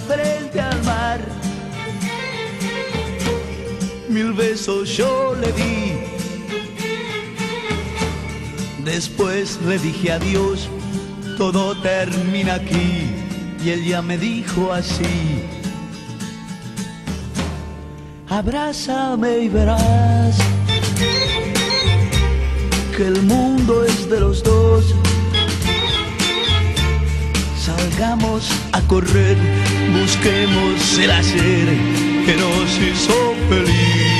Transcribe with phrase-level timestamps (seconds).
[0.00, 1.18] Frente al mar.
[4.08, 5.92] Mil besos yo le di.
[8.84, 10.68] Después le dije adiós,
[11.38, 13.10] todo termina aquí.
[13.64, 15.44] Y él ya me dijo así.
[18.28, 20.36] Abrázame y verás
[22.94, 24.94] que el mundo es de los dos.
[28.02, 29.36] Salgamos a correr,
[29.92, 31.68] busquemos el ayer
[32.26, 33.14] que nos hizo
[33.48, 34.11] feliz.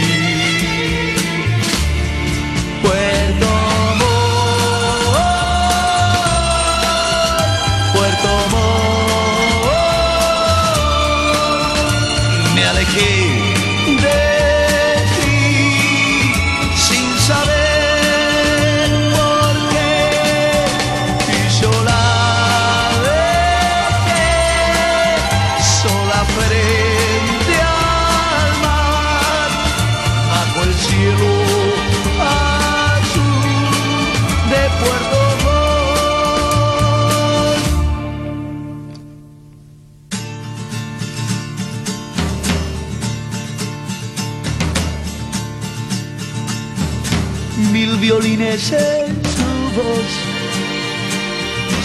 [48.03, 50.13] Violines en su voz.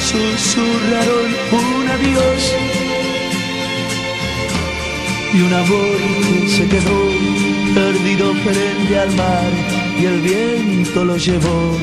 [0.09, 2.41] Susurraron un adiós.
[5.35, 5.97] Y un amor
[6.41, 6.99] que se quedó
[7.75, 9.51] perdido frente al mar
[9.99, 11.77] y el viento lo llevó.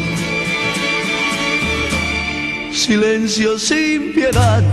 [2.73, 4.65] Silencio sin piedad.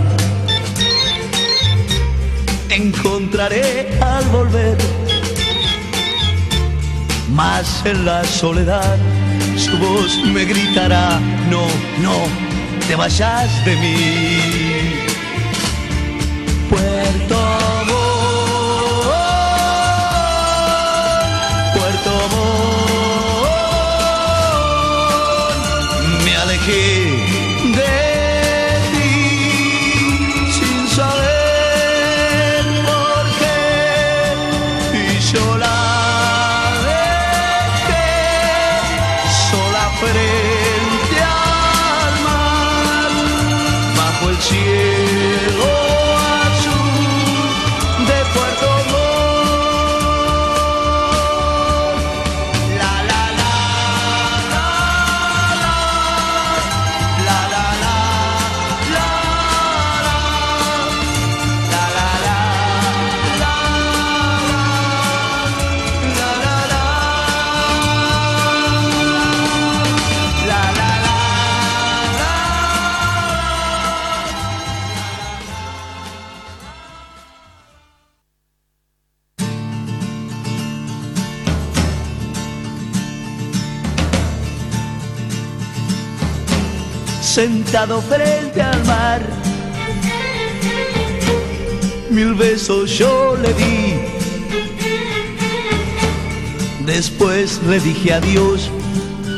[2.68, 4.76] Encontraré al volver
[7.30, 9.21] más en la soledad
[9.62, 11.64] su voz me gritará, no,
[12.02, 12.16] no,
[12.88, 13.96] te vayas de mí.
[16.68, 17.36] Puerto
[87.32, 89.22] Sentado frente al mar,
[92.10, 93.94] mil besos yo le di.
[96.84, 98.70] Después le dije adiós,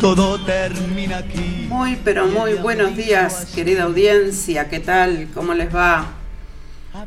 [0.00, 1.66] todo termina aquí.
[1.68, 4.68] Muy, pero muy buenos días, querida audiencia.
[4.68, 5.28] ¿Qué tal?
[5.32, 6.06] ¿Cómo les va?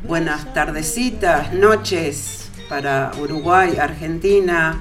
[0.04, 4.78] Buenas tardecitas, noches para Uruguay, Argentina.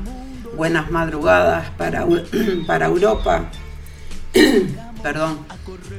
[0.55, 3.51] Buenas madrugadas para, Eu- para Europa.
[5.07, 5.39] Perdón.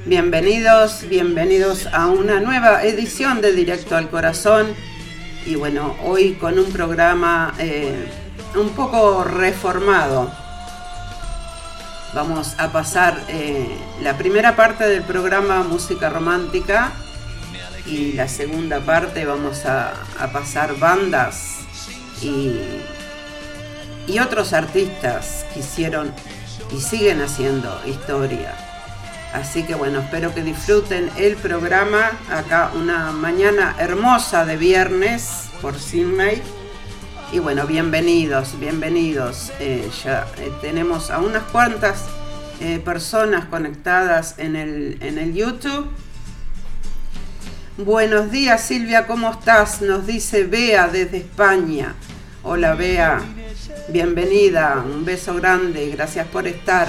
[0.05, 4.66] Bienvenidos, bienvenidos a una nueva edición de Directo al Corazón.
[5.46, 8.06] Y bueno, hoy con un programa eh,
[8.55, 10.31] un poco reformado.
[12.12, 16.93] Vamos a pasar eh, la primera parte del programa Música Romántica
[17.87, 19.94] y la segunda parte vamos a,
[20.34, 21.61] pasar bandas
[22.20, 22.61] y,
[24.06, 26.12] y otros artistas que hicieron
[26.70, 28.68] y siguen haciendo historia.
[29.32, 32.12] Así que bueno, espero que disfruten el programa.
[32.30, 36.42] Acá una mañana hermosa de viernes por Sydney.
[37.30, 39.52] Y bueno, bienvenidos, bienvenidos.
[39.60, 42.06] Eh, ya eh, tenemos a unas cuantas
[42.60, 45.86] eh, personas conectadas en el, en el YouTube.
[47.76, 49.82] Buenos días Silvia, ¿cómo estás?
[49.82, 51.94] Nos dice Bea desde España.
[52.42, 53.20] Hola Bea,
[53.90, 56.88] bienvenida, un beso grande, gracias por estar.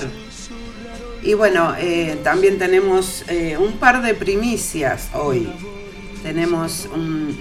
[1.21, 1.75] Y bueno,
[2.23, 3.25] también tenemos
[3.59, 5.49] un par de primicias hoy
[6.23, 6.89] tenemos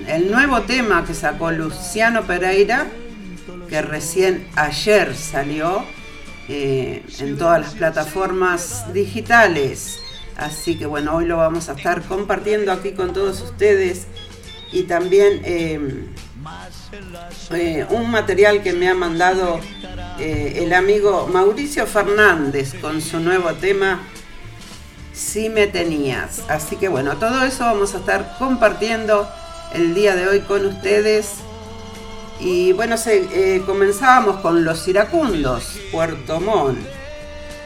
[0.06, 2.86] el nuevo tema que sacó Luciano Pereira,
[3.68, 5.84] que recién ayer salió
[6.48, 9.98] eh, en todas las plataformas digitales.
[10.36, 14.06] Así que bueno, hoy lo vamos a estar compartiendo aquí con todos ustedes
[14.70, 16.14] y también
[16.92, 17.00] eh,
[17.50, 19.60] eh, un material que me ha mandado
[20.18, 24.00] el amigo Mauricio Fernández con su nuevo tema
[25.18, 26.42] si me tenías.
[26.48, 29.28] Así que bueno, todo eso vamos a estar compartiendo
[29.74, 31.34] el día de hoy con ustedes.
[32.40, 36.78] Y bueno, eh, comenzábamos con los iracundos, Puerto Montt.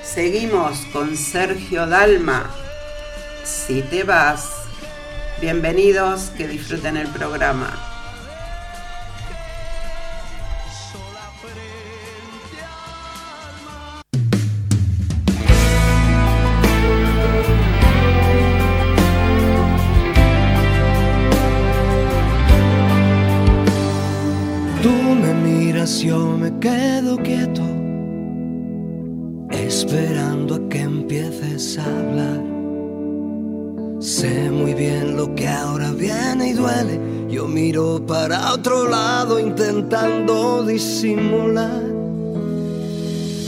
[0.03, 2.51] Seguimos con Sergio Dalma.
[3.45, 4.49] Si te vas,
[5.41, 7.92] bienvenidos, que disfruten el programa.
[26.03, 27.63] Yo me quedo quieto,
[29.51, 32.43] esperando a que empieces a hablar.
[34.01, 36.99] Sé muy bien lo que ahora viene y duele.
[37.29, 41.85] Yo miro para otro lado intentando disimular.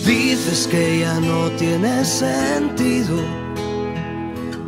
[0.06, 3.16] Dices que ya no tiene sentido,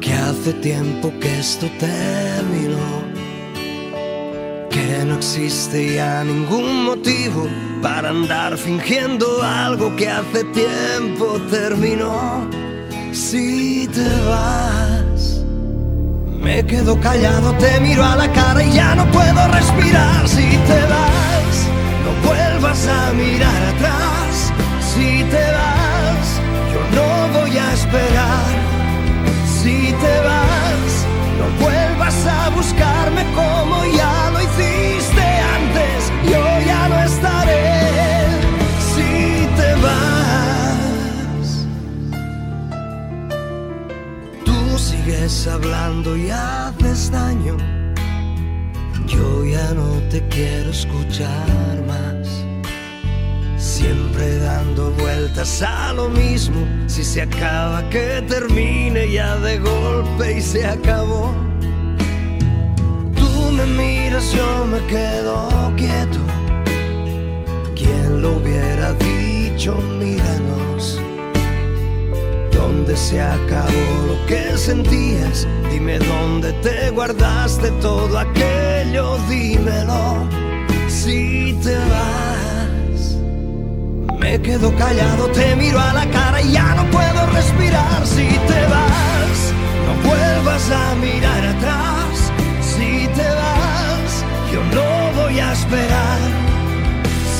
[0.00, 3.06] que hace tiempo que esto terminó
[4.70, 7.48] que no existe ya ningún motivo
[7.86, 12.50] para andar fingiendo algo que hace tiempo terminó.
[13.12, 15.44] Si te vas,
[16.46, 20.28] me quedo callado, te miro a la cara y ya no puedo respirar.
[20.28, 21.54] Si te vas,
[22.04, 24.52] no vuelvas a mirar atrás.
[24.90, 26.26] Si te vas,
[26.74, 28.50] yo no voy a esperar.
[29.60, 30.90] Si te vas,
[31.38, 35.98] no vuelvas a buscarme como ya lo hiciste antes.
[36.32, 37.75] Yo ya no estaré
[44.78, 47.56] Sigues hablando y haces daño.
[49.06, 52.44] Yo ya no te quiero escuchar más.
[53.56, 56.60] Siempre dando vueltas a lo mismo.
[56.88, 61.34] Si se acaba, que termine ya de golpe y se acabó.
[63.16, 66.18] Tú me miras, yo me quedo quieto.
[67.74, 69.74] ¿Quién lo hubiera dicho?
[69.98, 70.65] Míranos.
[72.56, 75.46] ¿Dónde se acabó lo que sentías?
[75.70, 80.26] Dime dónde te guardaste todo aquello, dímelo.
[80.88, 82.16] Si te vas
[84.26, 88.04] me quedo callado, te miro a la cara y ya no puedo respirar.
[88.04, 89.38] Si te vas,
[89.86, 92.32] no vuelvas a mirar atrás.
[92.60, 96.18] Si te vas, yo no voy a esperar.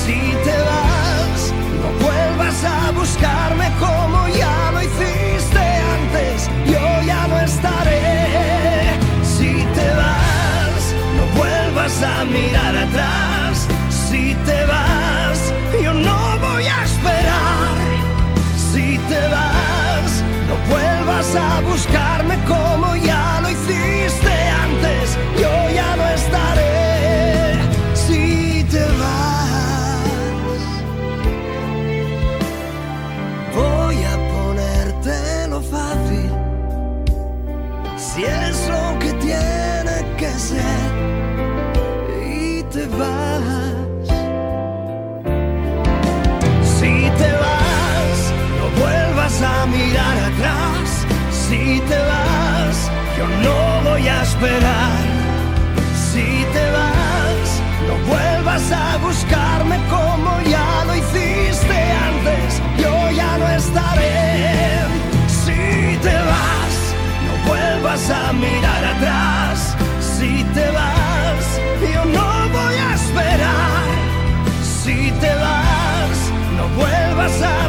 [0.01, 4.66] Si te vas, no vuelvas a buscarme como ya
[12.03, 13.67] a mirar atrás.
[13.89, 16.17] Si te vas, yo no
[19.09, 22.76] te vas, no vuelvas a buscarme como
[54.39, 54.43] Si
[56.53, 61.73] te vas, no vuelvas a buscarme como ya lo hiciste
[62.07, 62.61] antes.
[62.77, 64.85] Yo ya no estaré.
[65.27, 66.75] Si te vas,
[67.25, 69.75] no vuelvas a mirar atrás.
[69.99, 71.45] Si te vas,
[71.91, 73.85] yo no voy a esperar.
[74.61, 76.17] Si te vas,
[76.57, 77.66] no vuelvas a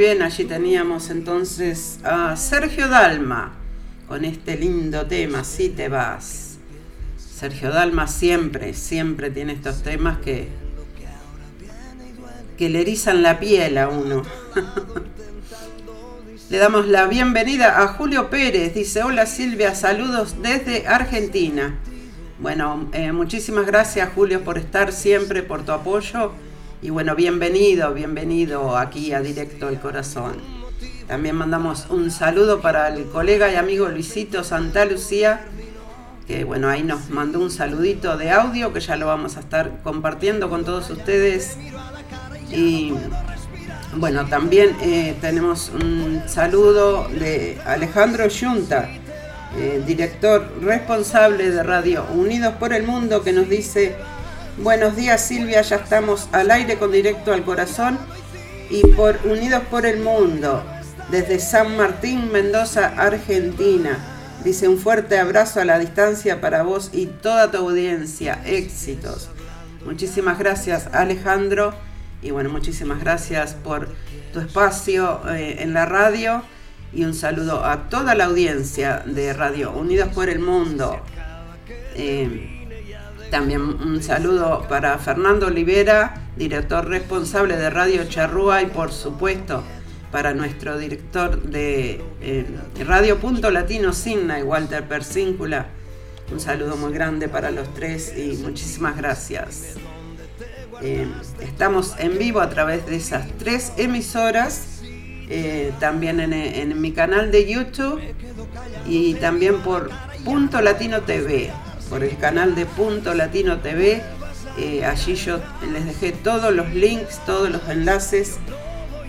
[0.00, 3.52] bien, allí teníamos entonces a Sergio Dalma
[4.08, 6.56] con este lindo tema, Si te vas.
[7.18, 10.48] Sergio Dalma siempre, siempre tiene estos temas que,
[12.56, 14.22] que le erizan la piel a uno.
[16.48, 21.78] le damos la bienvenida a Julio Pérez, dice, hola Silvia, saludos desde Argentina.
[22.38, 26.32] Bueno, eh, muchísimas gracias Julio por estar siempre, por tu apoyo
[26.82, 30.36] y bueno, bienvenido, bienvenido aquí a Directo del Corazón.
[31.06, 35.42] También mandamos un saludo para el colega y amigo Luisito Santa Lucía,
[36.26, 39.82] que bueno, ahí nos mandó un saludito de audio que ya lo vamos a estar
[39.82, 41.58] compartiendo con todos ustedes.
[42.50, 42.94] Y
[43.96, 48.88] bueno, también eh, tenemos un saludo de Alejandro Yunta,
[49.58, 53.96] eh, director responsable de Radio Unidos por el Mundo, que nos dice
[54.62, 57.98] Buenos días Silvia, ya estamos al aire con directo al corazón
[58.68, 60.62] y por Unidos por el Mundo,
[61.10, 63.98] desde San Martín, Mendoza, Argentina.
[64.44, 68.42] Dice un fuerte abrazo a la distancia para vos y toda tu audiencia.
[68.44, 69.30] Éxitos.
[69.86, 71.72] Muchísimas gracias Alejandro
[72.20, 73.88] y bueno, muchísimas gracias por
[74.34, 76.42] tu espacio eh, en la radio
[76.92, 81.00] y un saludo a toda la audiencia de Radio Unidos por el Mundo.
[81.94, 82.59] Eh,
[83.30, 89.62] también un saludo para Fernando Olivera, director responsable de Radio Charrúa y por supuesto
[90.10, 92.46] para nuestro director de eh,
[92.84, 95.66] Radio Punto Latino Signa y Walter Persíncula.
[96.32, 99.76] Un saludo muy grande para los tres y muchísimas gracias.
[100.82, 101.06] Eh,
[101.40, 104.80] estamos en vivo a través de esas tres emisoras,
[105.28, 108.00] eh, también en, en mi canal de YouTube
[108.86, 109.90] y también por
[110.24, 111.52] Punto Latino TV
[111.90, 114.02] por el canal de Punto Latino TV.
[114.56, 115.40] Eh, allí yo
[115.72, 118.38] les dejé todos los links, todos los enlaces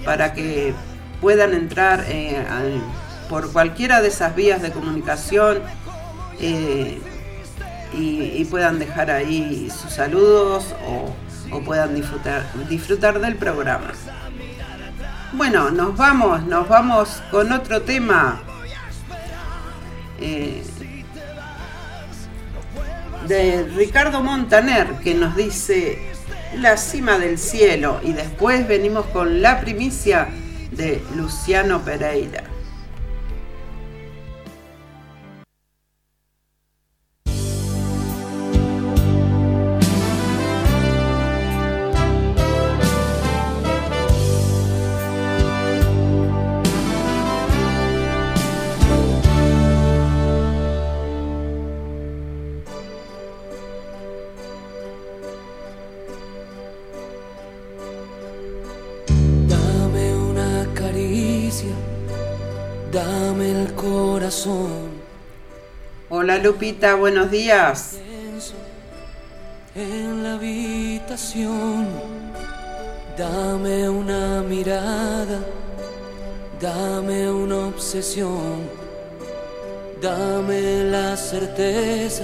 [0.04, 0.74] para que
[1.22, 2.44] puedan entrar eh,
[3.30, 5.60] por cualquiera de esas vías de comunicación
[6.40, 7.00] eh,
[7.94, 13.92] y, puedan dejar ahí sus saludos o, puedan disfrutar, disfrutar del programa.
[15.34, 18.42] Bueno, nos vamos, nos vamos con otro tema
[23.28, 26.00] de Ricardo Montaner que nos dice
[26.56, 30.28] La cima del cielo y después venimos con la primicia
[30.72, 32.51] de Luciano Pereira.
[66.42, 67.98] Lupita, buenos días.
[69.76, 71.88] En la habitación,
[73.16, 75.40] dame una mirada,
[76.60, 78.68] dame una obsesión,
[80.02, 82.24] dame la certeza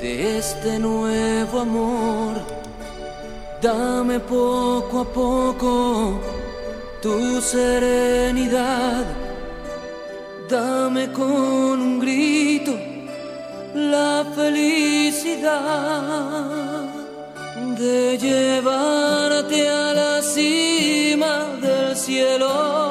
[0.00, 2.34] de este nuevo amor.
[3.62, 6.20] Dame poco a poco
[7.00, 9.06] tu serenidad
[10.48, 12.95] Dame con un grito
[13.76, 15.66] la felicidad
[17.78, 22.85] de llevarte a la cima del cielo,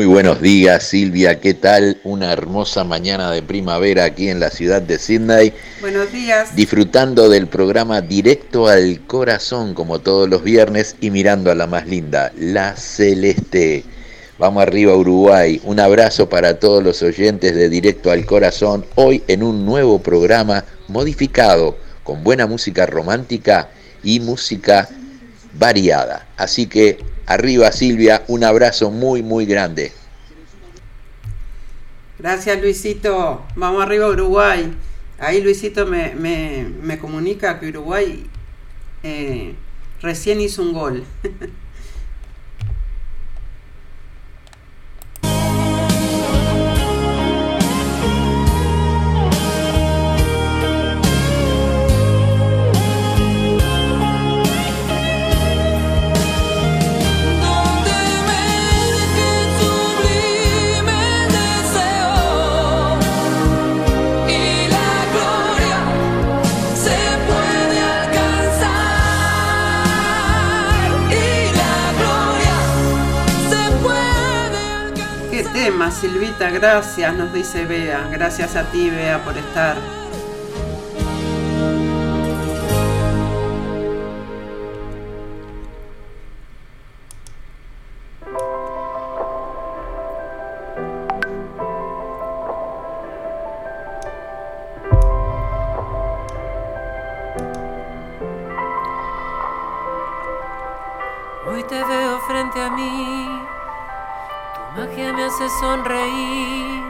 [0.00, 2.00] Muy buenos días Silvia, ¿qué tal?
[2.04, 6.56] Una hermosa mañana de primavera aquí en la ciudad de Sydney, Buenos días.
[6.56, 11.86] disfrutando del programa Directo al Corazón como todos los viernes y mirando a la más
[11.86, 13.84] linda, la Celeste.
[14.38, 19.42] Vamos arriba Uruguay, un abrazo para todos los oyentes de Directo al Corazón, hoy en
[19.42, 23.68] un nuevo programa modificado, con buena música romántica
[24.02, 24.88] y música
[25.58, 26.26] variada.
[26.38, 26.96] Así que
[27.30, 29.92] arriba Silvia, un abrazo muy muy grande.
[32.18, 33.42] Gracias Luisito.
[33.56, 34.72] Vamos arriba Uruguay.
[35.18, 38.26] Ahí Luisito me, me- me comunica que Uruguay
[39.02, 39.54] eh,
[40.02, 41.04] recién hizo un gol.
[75.90, 78.08] Silvita, gracias, nos dice Bea.
[78.10, 79.76] Gracias a ti, Bea, por estar.
[101.46, 103.19] Hoy te veo frente a mí,
[105.30, 106.82] hace sonreír.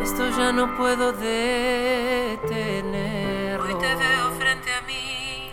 [0.00, 2.44] Esto ya no puedo detenerlo.
[3.64, 5.50] Hoy te veo frente a mí,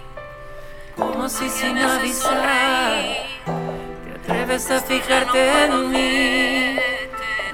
[0.95, 3.03] como si sin avisar
[4.05, 6.77] te atreves a fijarte en mí,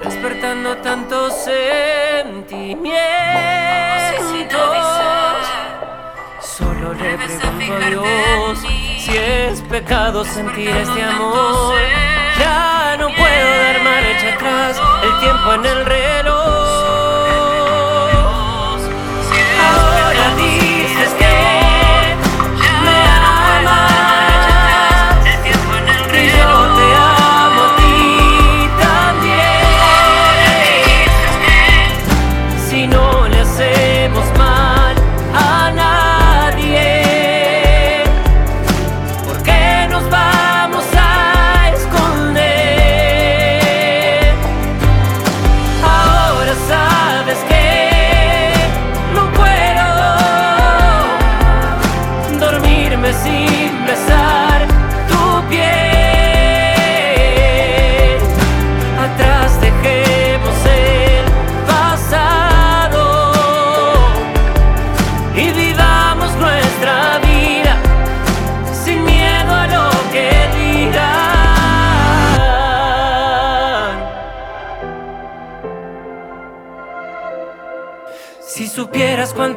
[0.04, 3.00] despertando tantos sentimientos.
[6.40, 8.58] Solo le pregunto a Dios
[8.98, 12.21] si es pecado sentir este amor.
[12.52, 17.01] Ya no puedo dar marcha atrás, el tiempo en el reloj.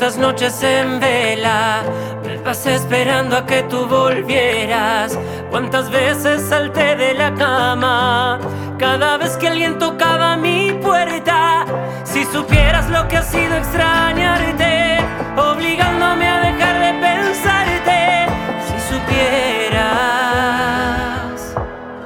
[0.05, 1.81] Cuántas noches en vela
[2.23, 5.17] me pasé esperando a que tú volvieras,
[5.49, 8.39] cuántas veces salté de la cama,
[8.77, 11.65] cada vez que alguien tocaba mi puerta.
[12.03, 14.99] Si supieras lo que ha sido extrañarte,
[15.37, 18.27] obligándome a dejar de pensarte.
[18.67, 20.35] Si supieras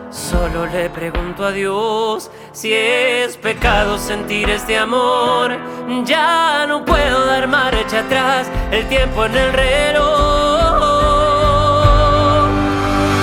[0.09, 2.31] Solo le pregunto a Dios
[2.61, 5.57] si es pecado sentir este amor,
[6.03, 10.03] ya no puedo dar marcha atrás, el tiempo en el reloj.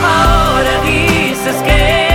[0.03, 2.06] Ahora dices que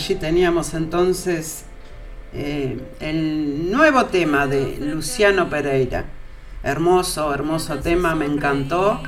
[0.00, 1.64] allí teníamos entonces
[2.32, 6.06] eh, el nuevo tema de Luciano Pereira.
[6.62, 9.02] Hermoso, hermoso tema, me encantó.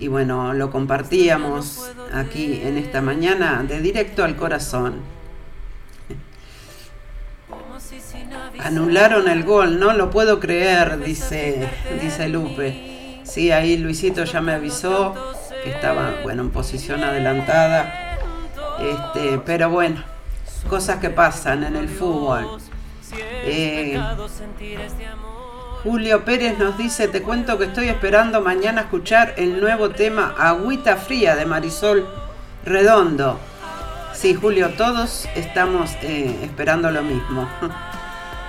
[0.00, 5.02] Y bueno, lo compartíamos aquí en esta mañana de directo al corazón.
[8.58, 11.68] Anularon el gol, no lo puedo creer, dice,
[12.02, 13.20] dice Lupe.
[13.22, 15.14] Sí, ahí Luisito ya me avisó
[15.62, 18.04] que estaba, bueno, en posición adelantada
[18.80, 20.02] este, pero bueno,
[20.68, 22.58] cosas que pasan en el fútbol.
[23.16, 24.00] Eh,
[25.82, 30.96] Julio Pérez nos dice, te cuento que estoy esperando mañana escuchar el nuevo tema Agüita
[30.96, 32.08] Fría de Marisol
[32.64, 33.38] Redondo.
[34.14, 37.48] Sí, Julio, todos estamos eh, esperando lo mismo.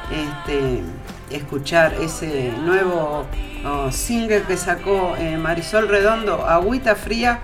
[0.05, 0.83] Este,
[1.31, 3.25] escuchar ese nuevo
[3.65, 7.39] oh, single que sacó eh, Marisol Redondo, Agüita Fría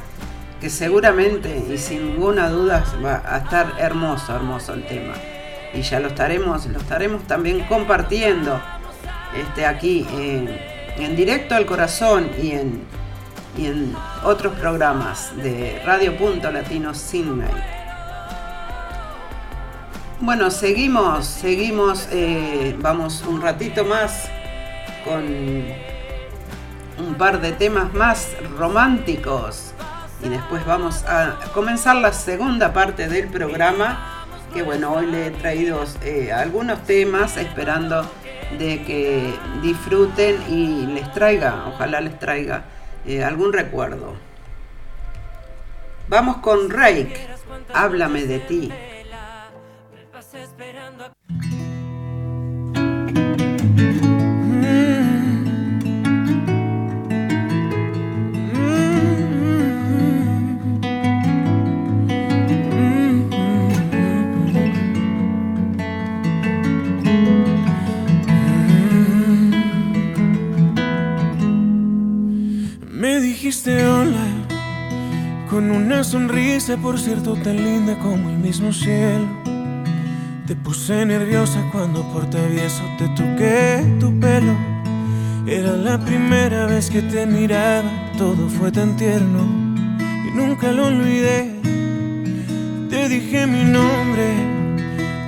[0.62, 5.16] que seguramente y sin ninguna duda va a estar hermoso, hermoso el tema.
[5.74, 8.62] Y ya lo estaremos, lo estaremos también compartiendo
[9.36, 10.06] este, aquí
[10.98, 12.84] en directo al corazón y en,
[13.58, 17.48] y en otros programas de Radio Punto Latino Sydney.
[20.20, 24.30] Bueno, seguimos, seguimos, eh, vamos un ratito más
[25.04, 25.24] con
[27.04, 29.74] un par de temas más románticos
[30.24, 35.32] y después vamos a comenzar la segunda parte del programa que bueno hoy le he
[35.32, 38.10] traído eh, algunos temas esperando
[38.58, 42.66] de que disfruten y les traiga ojalá les traiga
[43.06, 44.16] eh, algún recuerdo.
[46.08, 47.28] Vamos con Rake
[47.74, 48.72] háblame de ti
[73.54, 74.28] hola
[75.50, 79.28] con una sonrisa, por cierto, tan linda como el mismo cielo.
[80.48, 84.56] Te puse nerviosa cuando por travieso te toqué tu pelo.
[85.46, 89.42] Era la primera vez que te miraba, todo fue tan tierno
[90.26, 91.52] y nunca lo olvidé.
[92.90, 94.28] Te dije mi nombre,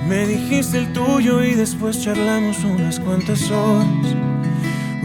[0.08, 4.13] me dijiste el tuyo y después charlamos unas cuantas horas.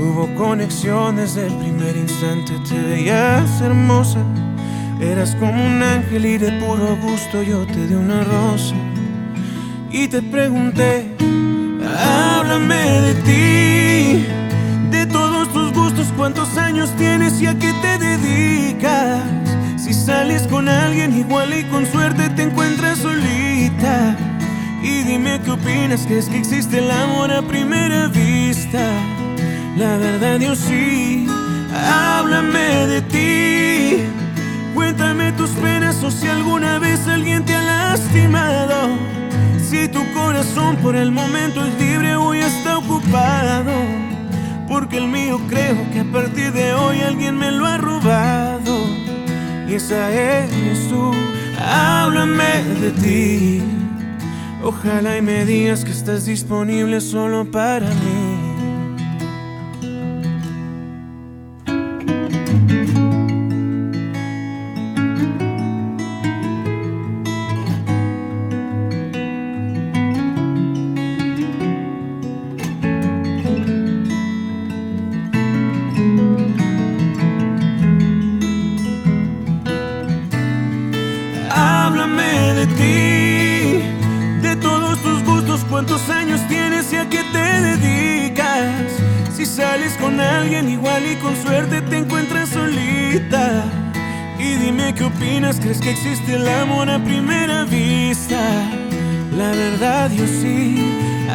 [0.01, 4.19] Hubo conexión desde el primer instante, te veías hermosa.
[5.01, 8.75] Eras como un ángel y de puro gusto yo te di una rosa.
[9.91, 11.05] Y te pregunté,
[11.83, 14.25] háblame de ti,
[14.89, 19.21] de todos tus gustos, cuántos años tienes y a qué te dedicas.
[19.75, 24.15] Si sales con alguien igual y con suerte te encuentras solita.
[24.81, 29.18] Y dime qué opinas, crees que existe el amor a primera vista.
[29.77, 31.27] La verdad yo sí,
[31.73, 34.03] háblame de ti.
[34.73, 38.89] Cuéntame tus penas o si alguna vez alguien te ha lastimado.
[39.69, 43.73] Si tu corazón por el momento es libre hoy está ocupado.
[44.67, 48.87] Porque el mío creo que a partir de hoy alguien me lo ha robado.
[49.67, 51.11] Y esa eres tú,
[51.59, 53.63] háblame de ti.
[54.63, 58.28] Ojalá y me digas que estás disponible solo para mí.
[95.61, 98.39] ¿Crees que existe el amor a primera vista?
[99.35, 100.77] La verdad yo sí,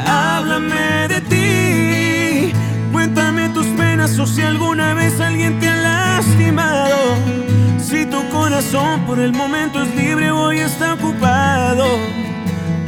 [0.06, 2.52] háblame de ti.
[2.92, 6.96] Cuéntame tus penas o si alguna vez alguien te ha lastimado.
[7.78, 11.84] Si tu corazón por el momento es libre, hoy está ocupado.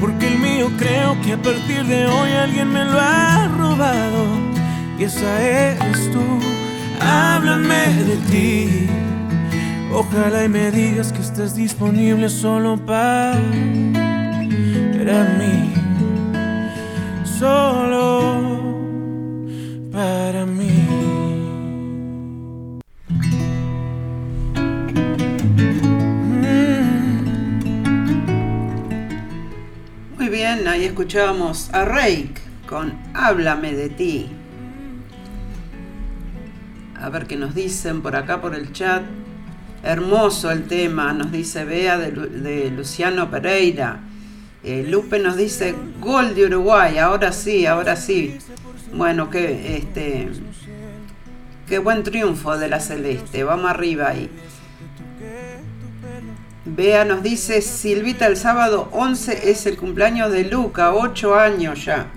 [0.01, 4.27] Porque el mío creo que a partir de hoy alguien me lo ha robado.
[4.99, 6.23] Y esa eres tú,
[7.01, 8.87] háblame de ti.
[9.93, 13.41] Ojalá y me digas que estás disponible solo para
[15.39, 15.73] mí.
[17.25, 18.16] Solo
[30.55, 32.35] escuchábamos a Rake
[32.69, 34.29] con Háblame de ti.
[37.01, 39.03] A ver qué nos dicen por acá por el chat.
[39.83, 44.01] Hermoso el tema, nos dice Bea de, Luciano Pereira.
[44.63, 48.39] Eh, Lupe nos dice gol de Uruguay, ahora sí, ahora sí.
[48.95, 50.29] Bueno, qué, este,
[51.69, 53.43] qué buen triunfo de la Celeste.
[53.43, 54.31] Vamos arriba ahí.
[56.67, 62.09] Bea nos dice, Silvita, el sábado 11 es el cumpleaños de Luca, 8 años ya.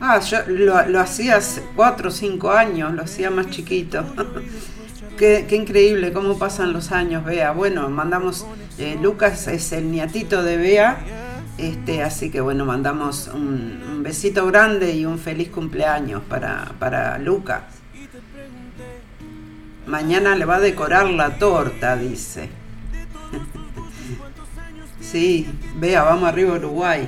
[0.00, 4.04] Ah, yo lo, hacía hace 4 o 5 años, lo hacía más chiquito.
[5.18, 7.50] qué, increíble cómo pasan los años, Bea.
[7.50, 8.46] Bueno, mandamos,
[8.78, 10.98] eh, Lucas es el niatito de Bea,
[11.58, 17.62] este, así que bueno, mandamos un, besito grande y un feliz cumpleaños para, para Lucas.
[19.86, 22.48] Mañana le va a decorar la torta, dice.
[25.00, 27.06] sí, vea, vamos arriba Uruguay.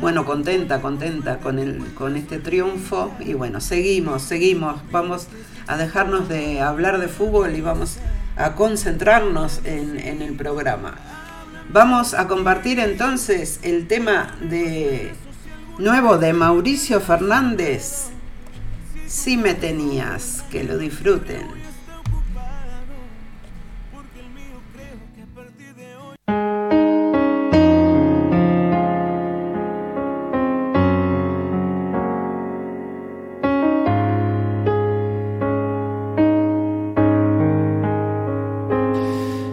[0.00, 3.14] bueno, contenta, contenta con, el, con este triunfo.
[3.20, 4.80] Y bueno, seguimos, seguimos.
[4.90, 5.28] Vamos
[5.68, 7.98] a dejarnos de hablar de fútbol y vamos
[8.36, 10.96] a concentrarnos en, en el programa.
[11.68, 15.12] Vamos a compartir entonces el tema de
[15.78, 18.10] nuevo de Mauricio Fernández
[19.06, 21.46] si me tenías, que lo disfruten.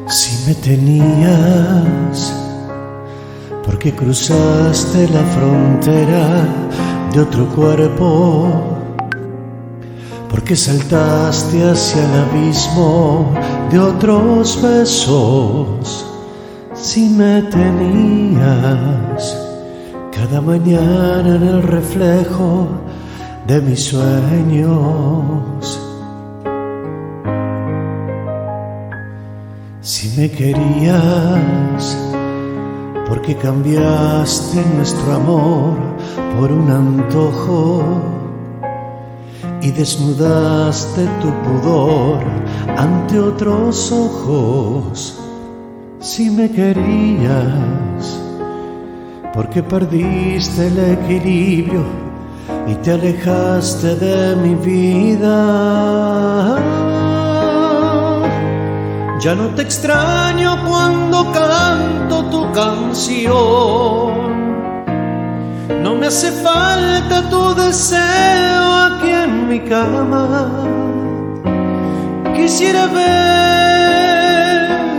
[0.07, 2.33] Si me tenías,
[3.65, 6.47] porque cruzaste la frontera
[7.13, 8.72] de otro cuerpo
[10.33, 13.31] porque saltaste hacia el abismo
[13.69, 16.07] de otros besos.
[16.73, 19.37] Si me tenías
[20.11, 22.67] cada mañana en el reflejo
[23.45, 25.79] de mis sueños.
[29.81, 31.95] Si me querías,
[33.07, 35.77] porque cambiaste nuestro amor
[36.39, 38.12] por un antojo
[39.63, 42.21] y desnudaste tu pudor
[42.77, 45.17] ante otros ojos.
[45.99, 48.19] Si me querías,
[49.33, 51.85] porque perdiste el equilibrio
[52.67, 55.37] y te alejaste de mi vida.
[59.21, 64.22] Ya no te extraño cuando canto tu canción
[65.83, 70.49] no me hace falta tu deseo aquí en mi cama.
[72.33, 72.87] Quisiera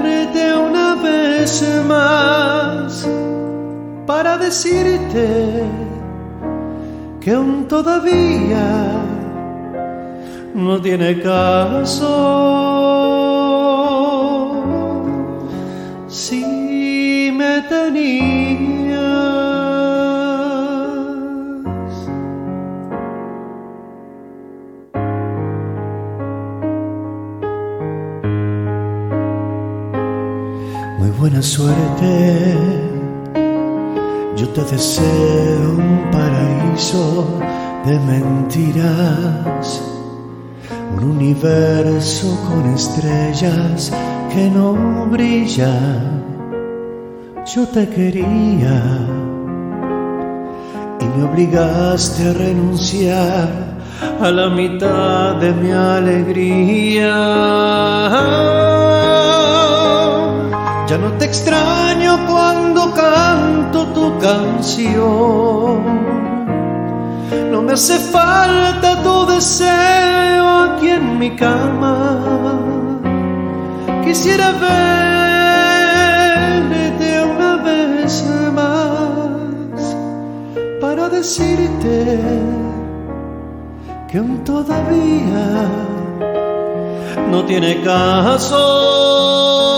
[0.03, 1.53] verte una vez
[1.89, 3.09] más
[4.07, 5.65] para decirte
[7.21, 8.93] que aún todavía
[10.55, 12.13] no tiene caso.
[16.09, 18.74] Si me tenía
[31.45, 32.57] suerte.
[34.35, 37.39] Yo te deseo un paraíso
[37.85, 39.83] de mentiras,
[40.97, 43.93] un universo con estrellas
[44.33, 46.25] que no brillan.
[47.55, 48.83] Yo te quería
[50.99, 53.49] y me obligaste a renunciar
[54.21, 57.15] a la mitad de mi alegría
[61.05, 65.83] no te extraño cuando canto tu canción.
[67.53, 71.97] No me hace falta tu deseo aquí en mi cama.
[74.03, 74.53] Quisiera
[76.53, 79.83] verte una vez más
[80.81, 82.19] para decirte
[84.09, 85.69] que aún todavía
[87.31, 89.74] no tiene caso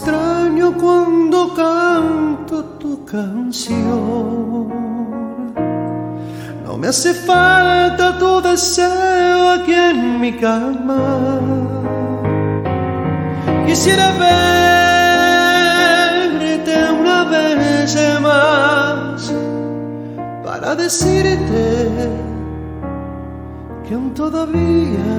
[0.00, 4.68] extraño cuando canto tu canción.
[6.64, 11.40] No me hace falta tu deseo aquí en mi cama.
[13.66, 14.10] Quisiera
[16.32, 19.30] verte una vez más
[20.42, 21.90] para decirte
[23.86, 25.10] que aún todavía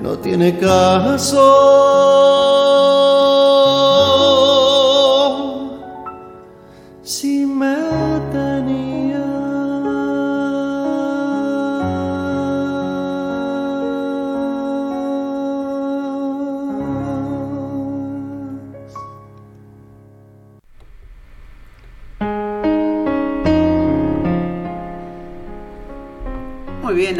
[0.00, 2.59] no tiene caso.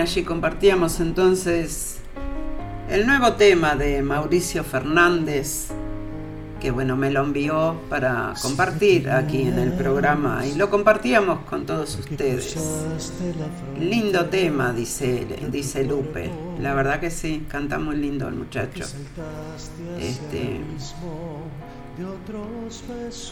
[0.01, 1.99] Allí compartíamos entonces
[2.89, 5.69] el nuevo tema de Mauricio Fernández,
[6.61, 11.67] que bueno, me lo envió para compartir aquí en el programa y lo compartíamos con
[11.67, 12.57] todos ustedes.
[13.79, 16.31] Lindo tema, dice, dice Lupe.
[16.61, 18.85] La verdad que sí, canta muy lindo el muchacho.
[20.01, 20.61] Este.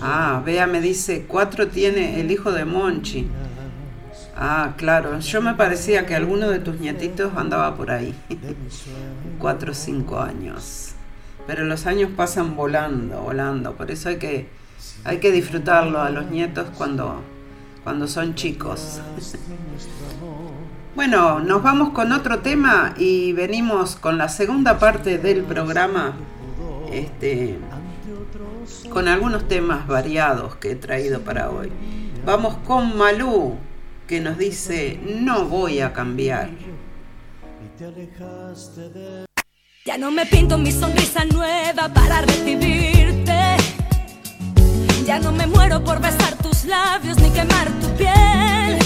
[0.00, 3.26] Ah, vea, me dice, cuatro tiene el hijo de Monchi.
[4.40, 5.18] Ah, claro.
[5.18, 8.14] Yo me parecía que alguno de tus nietitos andaba por ahí.
[9.40, 10.92] Cuatro o cinco años.
[11.48, 13.74] Pero los años pasan volando, volando.
[13.74, 14.48] Por eso hay que,
[15.02, 17.20] hay que disfrutarlo a los nietos cuando,
[17.82, 19.00] cuando son chicos.
[20.94, 26.14] Bueno, nos vamos con otro tema y venimos con la segunda parte del programa.
[26.90, 27.56] Este,
[28.90, 31.70] con algunos temas variados que he traído para hoy.
[32.24, 33.58] Vamos con Malú
[34.08, 36.48] que nos dice, no voy a cambiar.
[39.84, 43.38] Ya no me pinto mi sonrisa nueva para recibirte.
[45.04, 48.78] Ya no me muero por besar tus labios ni quemar tu piel.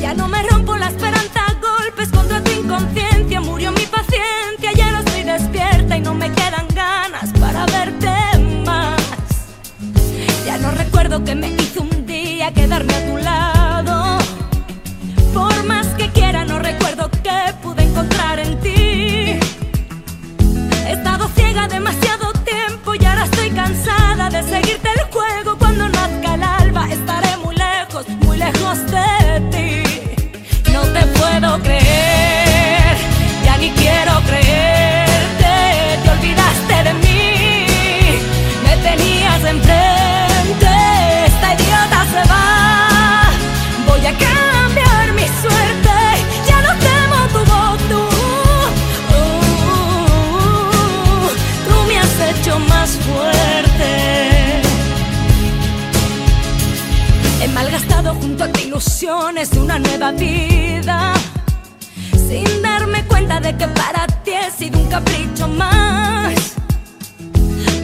[0.00, 3.40] Ya no me rompo la esperanza golpes contra tu inconsciencia.
[3.40, 9.02] Murió mi paciencia, ya no estoy despierta y no me quedan ganas para verte más.
[10.46, 13.41] Ya no recuerdo que me hizo un día quedarme a tu lado.
[16.82, 19.38] Recuerdo qué pude encontrar en ti.
[20.86, 25.61] He estado ciega demasiado tiempo y ahora estoy cansada de seguirte el juego.
[58.82, 61.12] Ilusiones una nueva vida.
[62.28, 66.34] Sin darme cuenta de que para ti he sido un capricho más.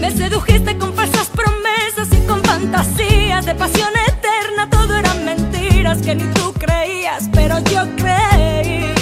[0.01, 4.69] Me sedujiste con falsas promesas y con fantasías de pasión eterna.
[4.71, 8.95] Todo eran mentiras que ni tú creías, pero yo creí.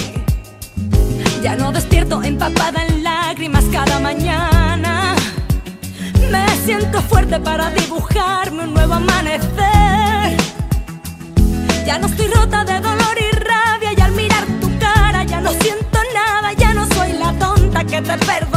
[1.41, 5.15] Ya no despierto empapada en lágrimas cada mañana.
[6.29, 10.06] Me siento fuerte para dibujarme un nuevo amanecer.
[11.87, 15.51] Ya no estoy rota de dolor y rabia y al mirar tu cara ya no
[15.51, 18.56] siento nada, ya no soy la tonta que te perdonaba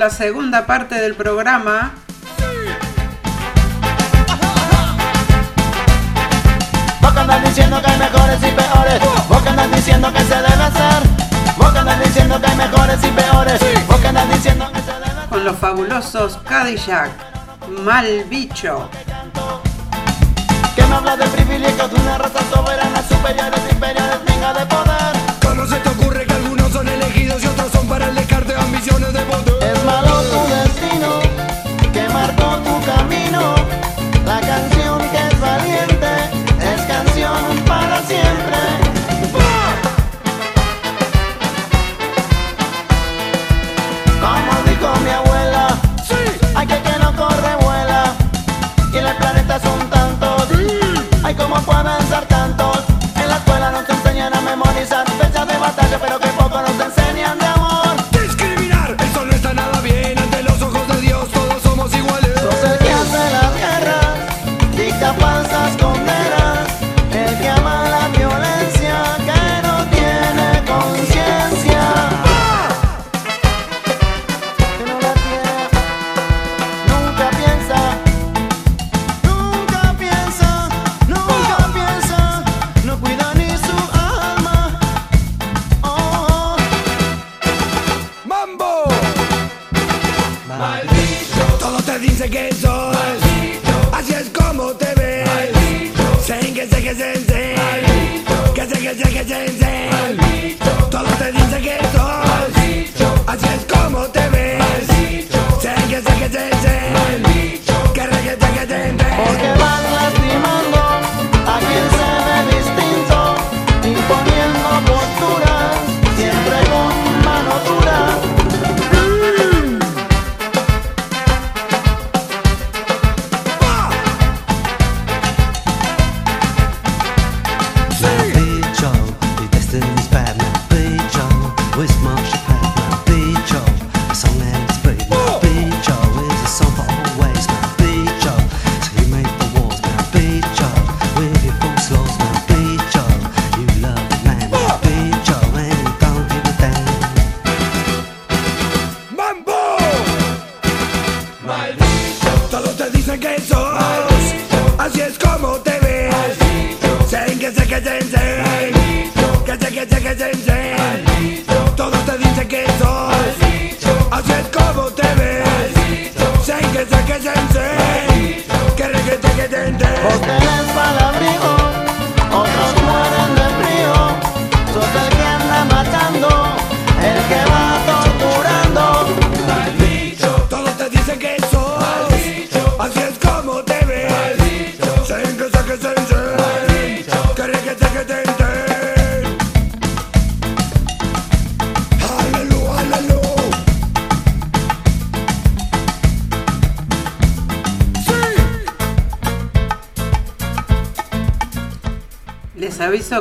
[0.00, 1.92] la segunda parte del programa.
[7.44, 9.00] Diciendo que mejores y peores,
[9.74, 11.02] diciendo que se debe hacer,
[12.56, 13.60] mejores y peores,
[14.32, 14.70] diciendo.
[15.28, 17.10] Con los fabulosos Cadillac,
[17.84, 18.88] mal bicho.
[20.76, 23.60] Que me habla de privilegios de una raza soberana, superiores,
[24.54, 26.09] de poder.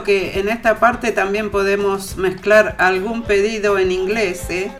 [0.03, 4.45] que en esta parte también podemos mezclar algún pedido en inglés.
[4.49, 4.71] ¿eh?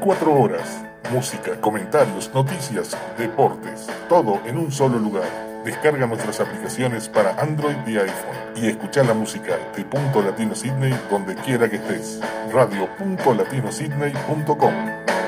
[0.00, 0.82] 24 horas.
[1.12, 5.28] Música, comentarios, noticias, deportes, todo en un solo lugar.
[5.62, 10.98] Descarga nuestras aplicaciones para Android y iPhone y escucha la música de Punto Latino Sydney
[11.10, 12.18] donde quiera que estés.
[12.50, 15.19] Radio.latinosidney.com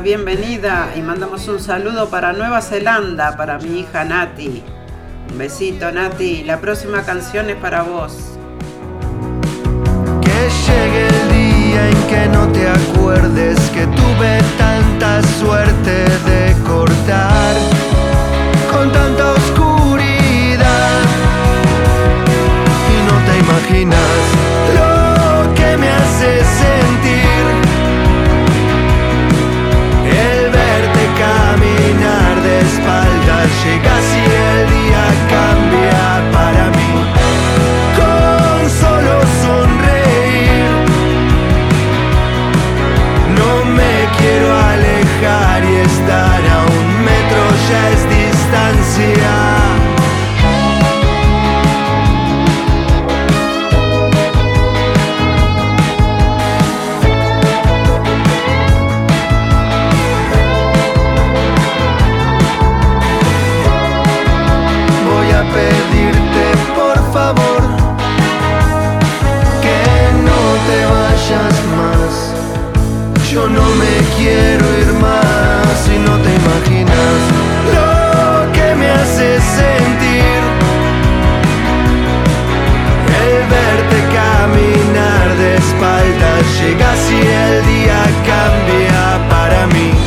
[0.00, 4.62] bienvenida y mandamos un saludo para Nueva Zelanda, para mi hija Nati.
[5.30, 6.44] Un besito Nati.
[6.44, 8.38] La próxima canción es para vos.
[10.20, 17.56] Que llegue el día en que no te acuerdes que tuve tanta suerte de cortar
[18.70, 21.02] con tanta oscuridad
[22.92, 24.20] y no te imaginas
[24.76, 27.27] lo que me hace sentir
[33.46, 36.92] llega si el día cambia para mí.
[37.98, 40.70] Con solo sonreír
[43.38, 49.37] no me quiero alejar y estar a un metro ya es distancia
[73.58, 77.18] no me quiero ir más y no te imaginas
[77.76, 79.28] lo que me hace
[79.58, 80.40] sentir.
[83.24, 88.00] El verte caminar de espaldas llega si el día
[88.30, 89.97] cambia para mí.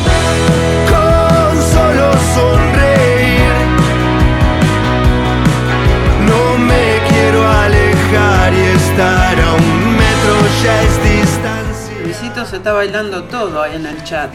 [12.52, 14.30] Se está bailando todo ahí en el chat.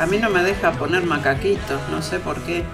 [0.00, 2.64] A mí no me deja poner macaquitos, no sé por qué.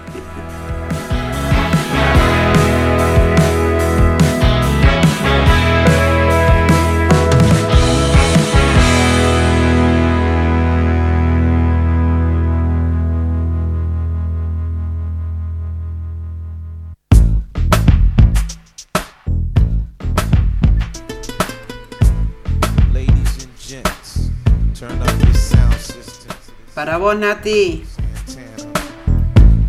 [26.83, 27.85] Para vos, Nati.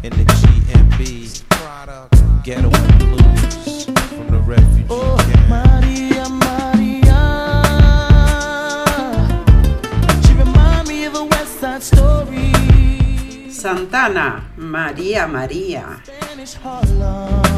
[0.03, 1.45] In the GMB,
[2.43, 5.49] Ghetto and Blues from the refugee camp.
[5.49, 7.23] Maria, Maria.
[10.27, 13.49] She remind me of a West Side Story.
[13.49, 16.01] Santana, María María.
[16.03, 17.54] Spanish Harlem.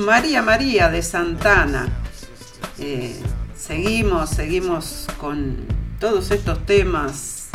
[0.00, 1.88] María María de Santana.
[2.78, 3.14] Eh,
[3.54, 5.58] seguimos, seguimos con
[5.98, 7.50] todos estos temas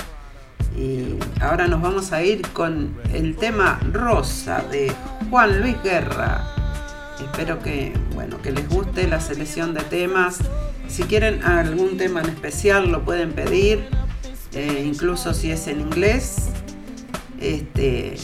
[0.77, 4.91] y ahora nos vamos a ir con el tema Rosa de
[5.29, 6.43] Juan Luis Guerra.
[7.19, 10.37] Espero que, bueno, que les guste la selección de temas.
[10.87, 13.87] Si quieren algún tema en especial lo pueden pedir,
[14.53, 16.49] eh, incluso si es en inglés.
[17.39, 18.15] Este,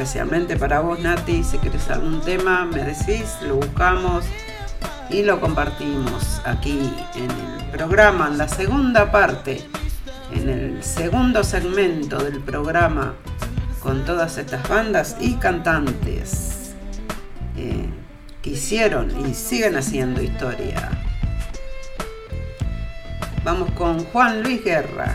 [0.00, 4.24] especialmente para vos Nati, si querés algún tema, me decís, lo buscamos
[5.10, 9.60] y lo compartimos aquí en el programa, en la segunda parte,
[10.32, 13.14] en el segundo segmento del programa
[13.82, 16.72] con todas estas bandas y cantantes
[17.58, 17.90] eh,
[18.40, 20.88] que hicieron y siguen haciendo historia.
[23.44, 25.14] Vamos con Juan Luis Guerra.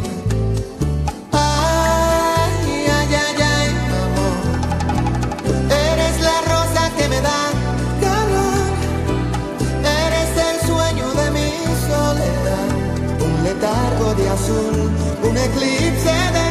[7.01, 7.41] Que me da
[7.99, 8.69] calor.
[10.05, 11.51] Eres el sueño de mi
[11.89, 12.69] soledad.
[13.27, 14.75] Un letargo de azul,
[15.23, 16.50] un eclipse de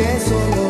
[0.00, 0.69] que solo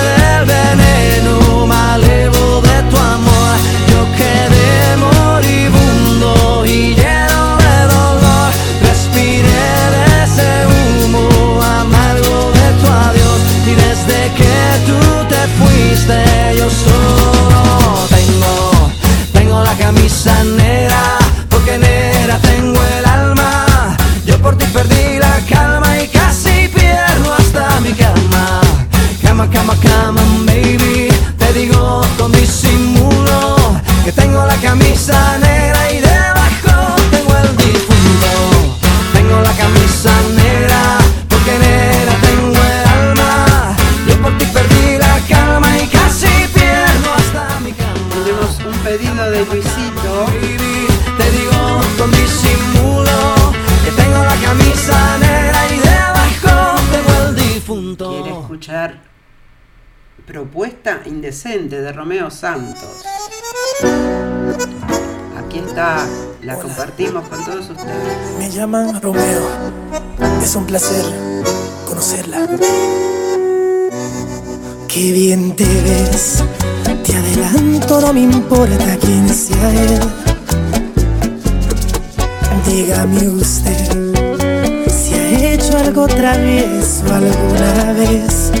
[16.01, 18.91] triste yo solo tengo,
[19.33, 21.17] tengo la camisa negra,
[21.49, 27.79] porque negra tengo el alma, yo por ti perdí la calma y casi pierdo hasta
[27.81, 28.61] mi cama,
[29.21, 33.55] cama, cama, cama, baby, te digo con disimulo
[34.03, 35.60] que tengo la camisa negra.
[61.11, 63.03] Indecente de Romeo Santos.
[65.37, 66.07] Aquí está,
[66.41, 68.37] la compartimos con todos ustedes.
[68.39, 69.45] Me llaman Romeo,
[70.41, 71.03] es un placer
[71.85, 72.47] conocerla.
[74.87, 76.45] Qué bien te ves,
[77.03, 79.99] te adelanto, no me importa quién sea él.
[82.65, 84.37] Dígame usted
[84.87, 88.60] si ha hecho algo travieso alguna vez.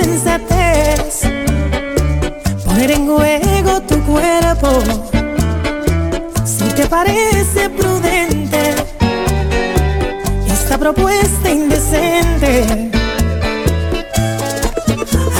[0.00, 1.22] sensatez.
[2.64, 4.82] Poner en juego tu cuerpo
[6.44, 8.74] si te parece prudente
[10.46, 12.90] esta propuesta indecente.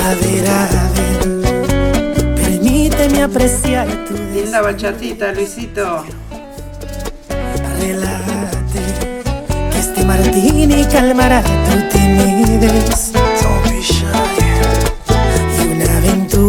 [0.04, 6.04] A ver, a ver, permíteme apreciar tu Linda bachatita, Luisito.
[7.80, 8.82] relájate,
[9.70, 13.17] que este martini calmará tu timidez.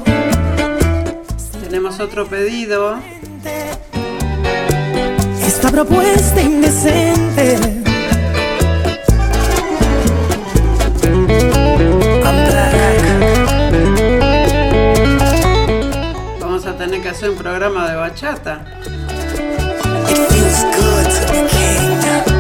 [1.62, 2.98] Tenemos otro pedido.
[5.46, 7.58] Esta propuesta indecente.
[16.40, 18.66] Vamos a tener que hacer un programa de bachata.
[20.10, 22.37] It feels good to be king.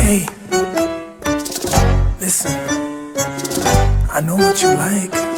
[0.00, 0.26] Hey,
[2.20, 2.52] listen.
[4.10, 5.30] I know what you like.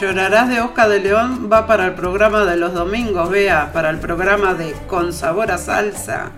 [0.00, 3.98] Llorarás de Oscar de León va para el programa de los domingos, vea, para el
[3.98, 6.30] programa de Con Sabor a Salsa.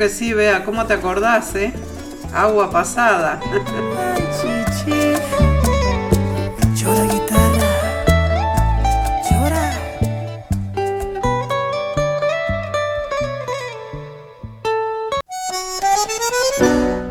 [0.00, 1.74] Que sí, vea, ¿cómo te acordás, eh?
[2.32, 3.38] Agua pasada.
[6.74, 7.68] Llora guitarra.
[9.30, 9.74] Llora.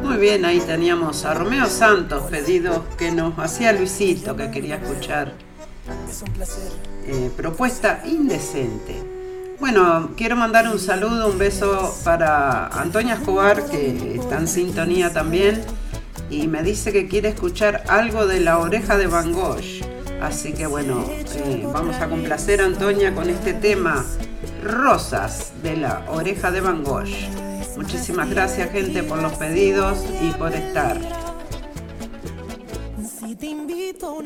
[0.01, 5.33] Muy bien, ahí teníamos a Romeo Santos, pedido que nos hacía Luisito, que quería escuchar.
[7.05, 9.08] Eh, propuesta indecente.
[9.59, 15.61] Bueno, quiero mandar un saludo, un beso para Antonia Escobar, que está en sintonía también,
[16.29, 19.59] y me dice que quiere escuchar algo de la oreja de Van Gogh.
[20.21, 21.05] Así que bueno,
[21.35, 24.05] eh, vamos a complacer a Antonia con este tema,
[24.63, 27.09] Rosas de la oreja de Van Gogh.
[27.75, 30.97] Muchísimas gracias gente por los pedidos y por estar.
[33.19, 34.23] Si te invito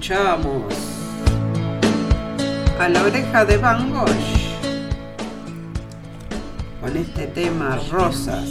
[0.00, 0.64] escuchamos
[2.78, 4.08] a la oreja de Van Gogh
[6.80, 8.48] con este tema Rosas.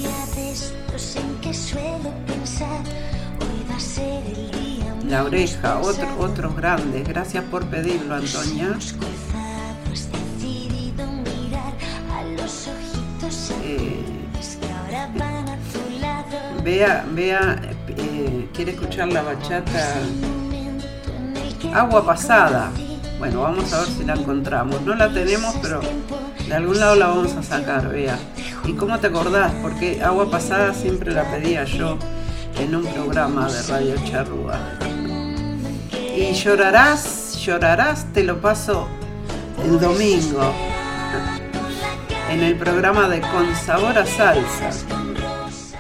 [5.08, 7.08] La oreja, otro, otros grandes.
[7.08, 8.78] Gracias por pedirlo, Antonia.
[13.64, 14.04] Eh,
[16.64, 19.96] vea, vea, eh, quiere escuchar la bachata
[21.74, 22.72] Agua Pasada.
[23.20, 24.82] Bueno, vamos a ver si la encontramos.
[24.82, 25.82] No la tenemos, pero
[26.48, 28.18] de algún lado la vamos a sacar, vea.
[28.66, 29.52] ¿Y cómo te acordás?
[29.62, 31.98] Porque Agua Pasada siempre la pedía yo
[32.58, 34.58] en un programa de Radio Charrúa.
[36.16, 38.88] Y llorarás, llorarás, te lo paso
[39.64, 40.54] el domingo
[42.30, 44.72] en el programa de Con Sabor a Salsa,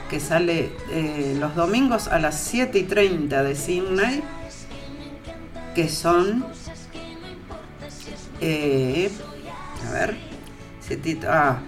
[0.10, 4.24] que sale eh, los domingos a las 7 y 30 de Sydney,
[5.74, 6.46] que son
[8.41, 9.10] eh,
[9.88, 10.18] a ver.
[11.28, 11.60] Ah,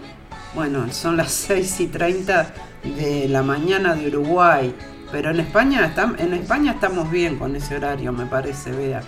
[0.56, 2.54] bueno, son las 6 y 30
[2.98, 4.74] de la mañana de Uruguay.
[5.12, 9.02] Pero en España, en España estamos bien con ese horario, me parece, vea.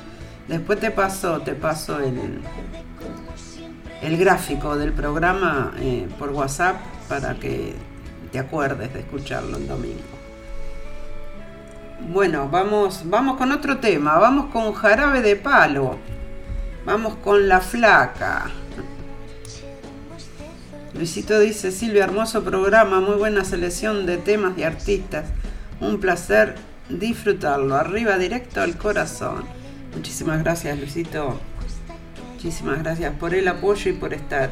[0.50, 2.42] Después te paso, te paso el,
[4.02, 6.76] el gráfico del programa eh, por WhatsApp
[7.08, 7.74] para que
[8.34, 10.23] te acuerdes de escucharlo el domingo.
[12.00, 15.98] Bueno, vamos, vamos con otro tema, vamos con jarabe de palo.
[16.86, 18.52] Vamos con la flaca.
[20.94, 25.26] Luisito dice, Silvia, hermoso programa, muy buena selección de temas y artistas.
[25.80, 26.56] Un placer
[26.90, 27.76] disfrutarlo.
[27.76, 29.46] Arriba directo al corazón.
[29.96, 31.40] Muchísimas gracias, Luisito.
[32.34, 34.52] Muchísimas gracias por el apoyo y por estar.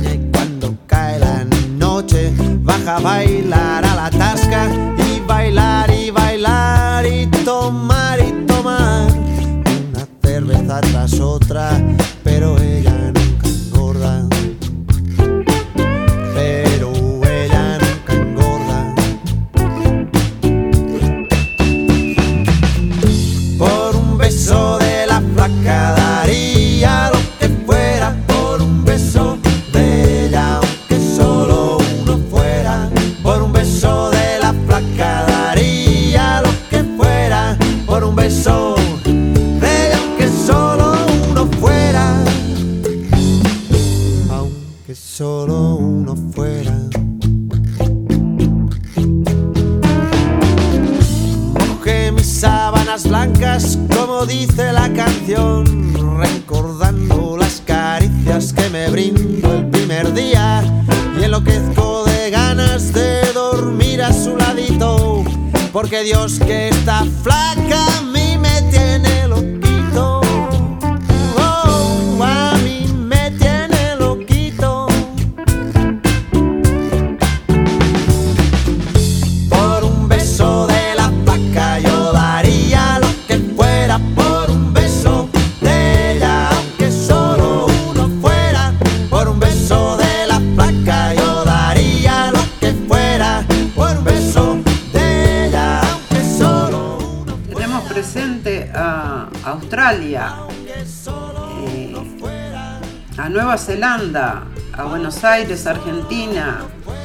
[104.15, 106.59] A Buenos Aires, Argentina,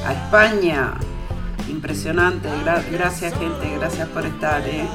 [0.05, 0.95] a España.
[1.69, 4.61] Impresionante, Gra- gracias gente, gracias por estar.
[4.67, 4.89] eh.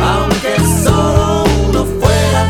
[0.00, 2.44] aunque solo uno fuera.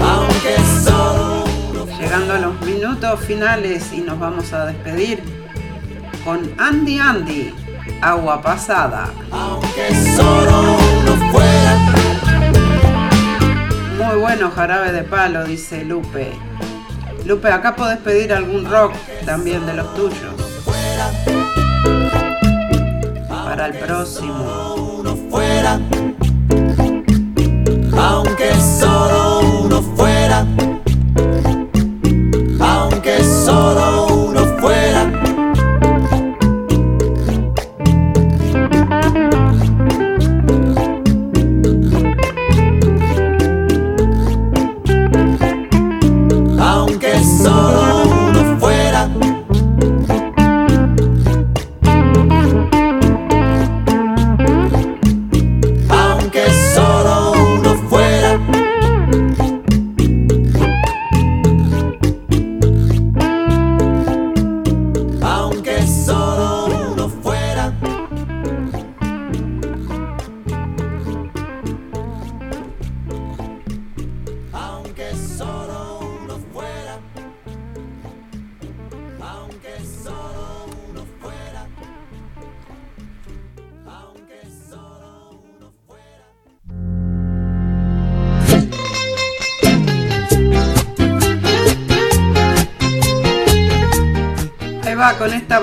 [0.00, 1.44] Aunque solo
[1.98, 5.22] Llegando a los minutos finales y nos vamos a despedir
[6.24, 7.54] con Andy Andy,
[8.00, 9.08] Agua Pasada.
[9.30, 10.51] Aunque solo
[14.42, 14.48] uno.
[14.48, 16.32] Muy jarabe de palo, dice Lupe.
[17.24, 18.92] Lupe, acá podés pedir algún rock
[19.24, 20.34] también de los tuyos.
[23.28, 25.02] Para el próximo.
[25.30, 25.80] fuera,
[27.96, 30.46] aunque solo uno fuera,
[32.60, 33.91] aunque solo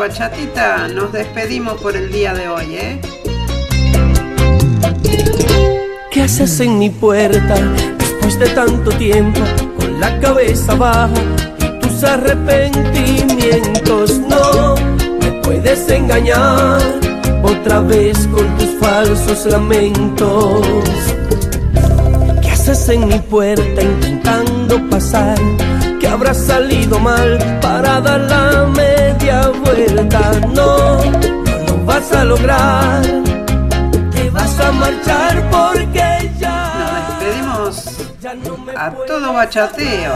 [0.09, 2.99] bachatita nos despedimos por el día de hoy, ¿eh?
[6.11, 7.53] ¿Qué haces en mi puerta
[7.99, 9.39] después de tanto tiempo
[9.77, 11.13] con la cabeza baja
[11.59, 14.17] y tus arrepentimientos?
[14.27, 14.73] No
[15.21, 16.81] me puedes engañar
[17.43, 20.65] otra vez con tus falsos lamentos.
[22.41, 25.37] ¿Qué haces en mi puerta intentando pasar?
[25.99, 28.65] Que habrá salido mal para dar la
[29.29, 30.31] media vuelta.
[30.53, 33.01] No, no lo vas a lograr.
[34.11, 36.73] Te vas a marchar porque ya.
[37.45, 37.97] Nos despedimos
[38.75, 40.13] a todo bachateo.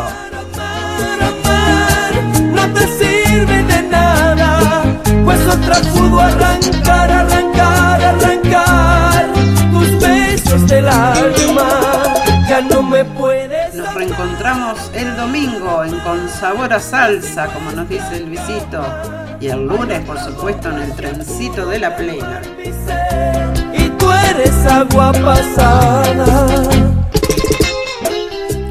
[2.54, 4.84] no te sirve de nada,
[5.26, 9.28] pues otra pudo arrancar, arrancar, arrancar
[9.72, 11.70] tus besos del alma.
[12.50, 13.23] Ya no me puedes.
[14.24, 18.82] Nos reencontramos el domingo en Con Sabor a Salsa, como nos dice el visito.
[19.42, 22.42] Y el lunes, por supuesto, en el trencito de la plena.
[23.74, 26.48] Y tú eres agua pasada.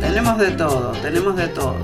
[0.01, 1.77] Tenemos de todo, tenemos de todo.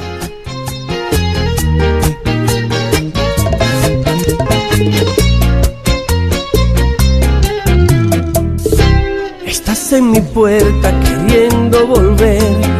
[9.45, 12.78] Estás en mi puerta queriendo volver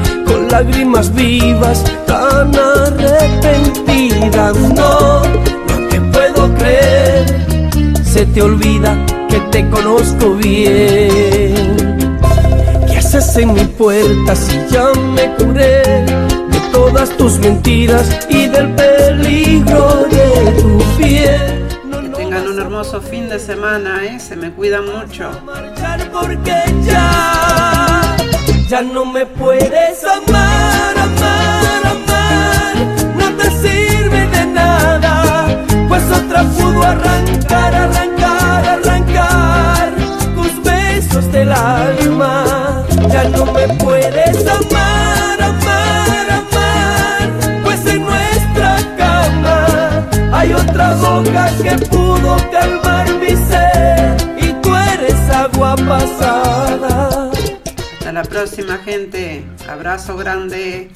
[0.51, 4.57] lágrimas vivas tan arrepentidas.
[4.57, 7.27] No, no te puedo creer.
[8.05, 8.97] Se te olvida
[9.29, 11.77] que te conozco bien.
[12.87, 18.75] ¿Qué haces en mi puerta si ya me curé de todas tus mentiras y del
[18.75, 21.69] peligro de tu piel?
[22.17, 24.19] Tengan un hermoso fin de semana, ¿eh?
[24.19, 25.31] Se me cuidan mucho.
[28.69, 32.77] Ya no me puedes amar, amar, amar.
[33.17, 39.95] No te sirve de nada, pues otra pudo arrancar, arrancar, arrancar
[40.35, 42.85] tus besos del alma.
[43.11, 51.87] Ya no me puedes amar, amar, amar, pues en nuestra cama hay otra boca que
[51.87, 56.18] pudo calmar mi sed y tú eres agua pasada
[58.19, 59.45] la próxima, gente.
[59.69, 60.91] Abrazo grande.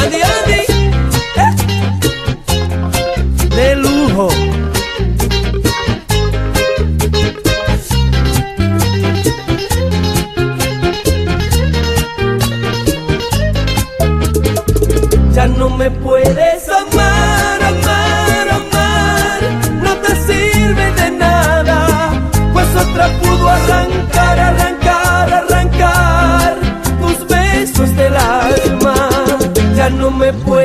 [0.00, 0.62] Andy, Andy.
[1.36, 1.52] Eh.
[3.56, 4.28] De lujo.
[15.32, 16.49] Ya no me puede
[30.20, 30.59] me puedo.